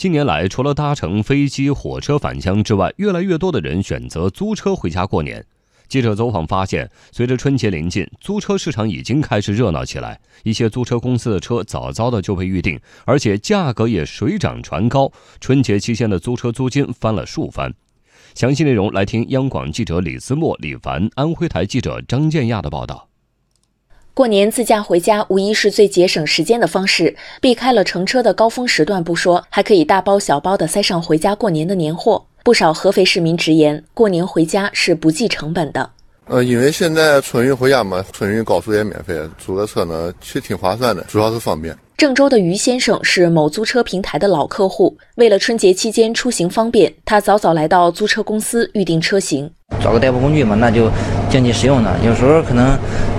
[0.00, 5.44] 近年来，除了搭乘飞机、火车返乡之外，越来越多的人选择租车回家过年。
[5.88, 10.18] 记者走访发现，随着春节临近，租车市场已经开始热闹起来。
[10.42, 15.12] 一些租车公司的车早早的就被预定，而且价格也水涨船高。
[15.38, 17.70] 春节期间的租车租金翻了数番。
[18.34, 23.09] 详细内容来听央广记者李思墨、李凡，安徽台记者张建亚的报道。
[24.20, 32.22] 过年自驾回家无疑是最节省时间的方式，避开了乘车的高峰时段不说，还可以大包小包的塞上回家过年的年货。
[32.44, 35.88] 不少合肥市民直言，过年回家是不计成本的。
[36.26, 41.74] 呃，因为现在春运回家嘛，春运高速也免费，租个车呢，其实挺划算的，主要是方便。
[41.96, 49.50] 郑州的于先生是某租车平台的老客户，为了春节期间出行方便，他早早来到租车公司预订车型。
[49.78, 50.90] 找个代步工具嘛，那就
[51.30, 51.90] 经济实用的。
[52.04, 52.76] 有时候可能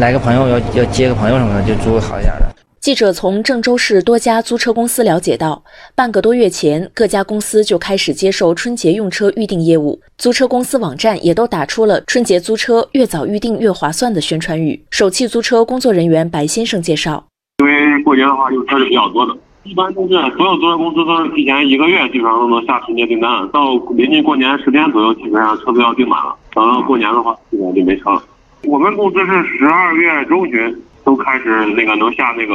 [0.00, 2.52] 来个朋友要要接个朋友什么的，就租个好一点的。
[2.80, 5.62] 记者从郑州市多家租车公司了解到，
[5.94, 14.84] 半个多月前，各家公司就开始接受春节用车预订业务，租车公司网站也都打出了“春节租车越早预订越划算”的宣传语。
[14.90, 17.24] 首汽租车工作人员白先生介绍
[17.62, 19.32] ：“因为过年的话，用车是比较多的，
[19.64, 26.34] 一般都是所有租车公司都是提前一个月基本上都能下春节订单，到临近过年十天左右，基本上车子要订满了。
[26.54, 28.22] 等到过年的话，基本上就没车了。
[28.64, 30.74] 我们公司是十二月中旬。”
[31.04, 32.54] 都开始那个能下那个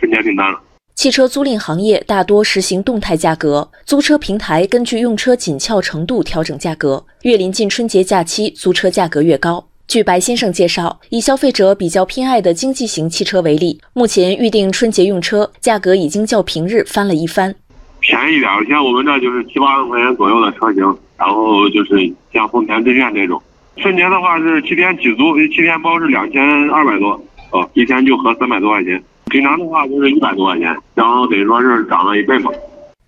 [0.00, 0.58] 春节订单了。
[0.96, 9.64] 汽车租赁行业大多实行动态价格，租车平台根据用车紧俏程度调整价格，越临近春节假期，租车价格越高。
[9.88, 17.54] 据白先生介绍，以消费者比较偏爱的经济型汽车为例，目前预定春节用车价格已经较平日翻了一番。
[18.00, 20.82] 便宜点，像我们这就是七八万块钱左右的车型，
[21.18, 23.40] 然后就是像丰田致炫这种。
[23.76, 27.20] 春节的话是七天起租，七天包是两千二百多。
[27.50, 32.50] 哦，一天就合三百多块钱，平常的话就是一百多块钱，然后等于说是涨了一倍嘛。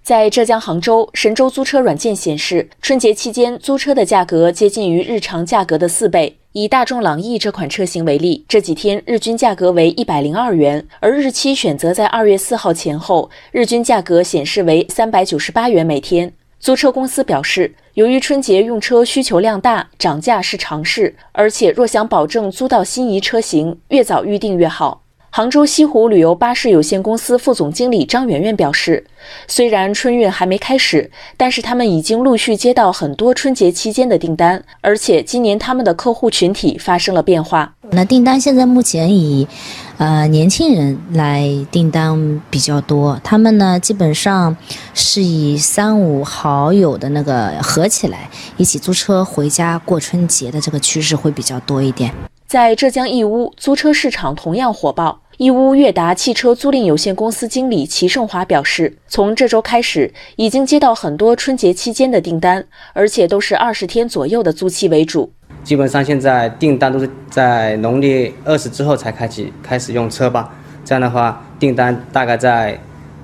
[0.04, 6.36] 在浙江杭州，神州租车软件显示，春节期间租车的价格接近于日常价格的四倍。
[6.52, 16.30] 以大众朗逸这款车型为例，这几天日均价格为一百零二元，而日期选择在二月四号前后，日均价格显示为三百九十八元每天。
[16.60, 17.74] 租车公司表示。
[17.94, 21.14] 由于春节用车需求量大，涨价是常事。
[21.30, 25.03] 而且若想保证租到心仪车型，越早预定越好。
[25.36, 29.04] 杭州西湖旅游巴士有限公司副总经理张媛媛表示，
[29.48, 37.74] 虽然春运还没开始，但是他们已经陆续接到很多春节期间的订单，而且今年他们的客户群体发生了变化。
[37.90, 39.48] 那订单现在目前以。
[39.96, 44.56] 呃，年轻人来订单比较多，他们呢基本上
[44.92, 52.12] 是以三五好友的那个合起来一起租车回家过春节的这个趋势会比较多一点。
[52.44, 55.20] 在浙江义乌，租车市场同样火爆。
[55.36, 65.32] 义乌悦达汽车租赁有限公司经理齐胜华表示，从这周开始，已经接到很多春节期间的订单，而且都是二十天左右的租期为主。
[65.64, 72.78] 基本上现在订单都是在农历二十之后才开启开始用车吧，这样的话订单大概在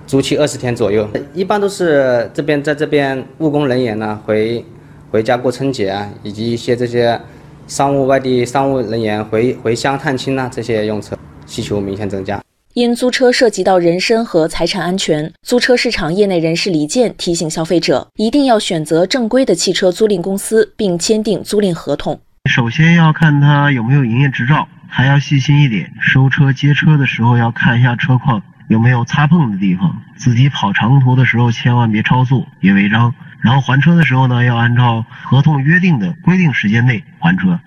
[0.05, 4.65] 租期二十天左右，一般都是这边在这边务工人员呢回
[5.13, 7.21] 回家过春节啊，以及一些这些
[7.69, 11.17] 商务外地商务人员回回乡探亲啊，这些用车
[11.51, 12.43] 需求明显增加。
[12.73, 22.19] 因租车涉及到人身和财产安全，租车市场业内人士李健提醒消费者，一定要选择正规的汽车租赁公司，并签订租赁合同。
[22.49, 30.01] 首先要看他有没有营业执照，还要细心一点，收车接车的时候要看一下车况有没有擦碰的地方。
[30.17, 33.13] 自己跑长途的时候千万别超速，别违章。
[33.41, 37.61] 然后还车的时候呢，要按照合同约定的规定时间内还车。